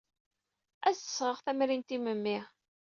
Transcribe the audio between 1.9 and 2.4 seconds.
i memmi.